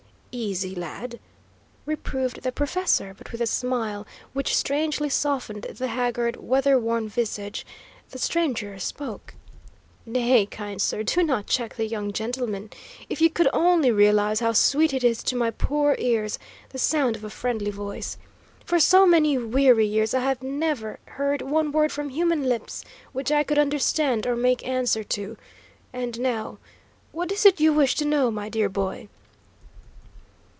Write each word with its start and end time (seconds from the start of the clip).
"Easy, 0.33 0.73
lad," 0.73 1.19
reproved 1.85 2.41
the 2.43 2.53
professor; 2.53 3.13
but 3.13 3.33
with 3.33 3.41
a 3.41 3.43
a 3.43 3.47
smile, 3.47 4.07
which 4.31 4.55
strangely 4.55 5.09
softened 5.09 5.63
that 5.63 5.85
haggard, 5.85 6.37
weather 6.37 6.79
worn 6.79 7.09
visage, 7.09 7.65
the 8.11 8.17
stranger 8.17 8.79
spoke: 8.79 9.33
"Nay, 10.05 10.45
kind 10.45 10.81
sir, 10.81 11.03
do 11.03 11.21
not 11.21 11.47
check 11.47 11.75
the 11.75 11.85
young 11.85 12.13
gentleman. 12.13 12.69
If 13.09 13.19
you 13.19 13.29
could 13.29 13.49
only 13.51 13.91
realise 13.91 14.39
how 14.39 14.53
sweet 14.53 14.93
it 14.93 15.03
is 15.03 15.21
to 15.23 15.35
my 15.35 15.51
poor 15.51 15.97
ears, 15.99 16.39
the 16.69 16.79
sound 16.79 17.17
of 17.17 17.25
a 17.25 17.29
friendly 17.29 17.69
voice! 17.71 18.17
For 18.63 18.79
so 18.79 19.05
many 19.05 19.37
weary 19.37 19.85
years 19.85 20.13
I 20.13 20.21
have 20.21 20.41
never 20.41 20.99
heard 21.07 21.41
one 21.41 21.73
word 21.73 21.91
from 21.91 22.07
human 22.07 22.45
lips 22.47 22.85
which 23.11 23.33
I 23.33 23.43
could 23.43 23.59
understand 23.59 24.25
or 24.25 24.37
make 24.37 24.65
answer 24.65 25.03
to. 25.03 25.35
And 25.91 26.21
now, 26.21 26.57
what 27.11 27.33
is 27.33 27.45
it 27.45 27.59
you 27.59 27.73
wish 27.73 27.95
to 27.95 28.05
know, 28.05 28.31
my 28.31 28.47
dear 28.47 28.69
boy?" 28.69 29.09